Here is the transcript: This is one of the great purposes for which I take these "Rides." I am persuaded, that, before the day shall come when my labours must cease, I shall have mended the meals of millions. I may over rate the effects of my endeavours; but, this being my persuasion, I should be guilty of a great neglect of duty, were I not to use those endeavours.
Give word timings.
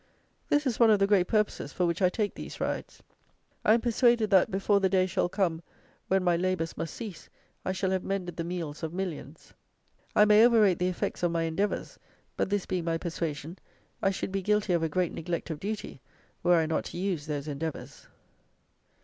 This 0.49 0.65
is 0.65 0.79
one 0.79 0.89
of 0.89 0.97
the 0.97 1.05
great 1.05 1.27
purposes 1.27 1.71
for 1.71 1.85
which 1.85 2.01
I 2.01 2.09
take 2.09 2.33
these 2.33 2.59
"Rides." 2.59 3.03
I 3.63 3.75
am 3.75 3.81
persuaded, 3.81 4.31
that, 4.31 4.49
before 4.49 4.79
the 4.79 4.89
day 4.89 5.05
shall 5.05 5.29
come 5.29 5.61
when 6.07 6.23
my 6.23 6.35
labours 6.35 6.75
must 6.75 6.95
cease, 6.95 7.29
I 7.63 7.71
shall 7.71 7.91
have 7.91 8.03
mended 8.03 8.35
the 8.35 8.43
meals 8.43 8.81
of 8.81 8.95
millions. 8.95 9.53
I 10.15 10.25
may 10.25 10.43
over 10.43 10.59
rate 10.61 10.79
the 10.79 10.87
effects 10.89 11.21
of 11.21 11.29
my 11.29 11.43
endeavours; 11.43 11.99
but, 12.35 12.49
this 12.49 12.65
being 12.65 12.83
my 12.85 12.97
persuasion, 12.97 13.59
I 14.01 14.09
should 14.09 14.31
be 14.31 14.41
guilty 14.41 14.73
of 14.73 14.81
a 14.81 14.89
great 14.89 15.13
neglect 15.13 15.51
of 15.51 15.59
duty, 15.59 16.01
were 16.41 16.55
I 16.55 16.65
not 16.65 16.85
to 16.85 16.97
use 16.97 17.27
those 17.27 17.47
endeavours. 17.47 18.07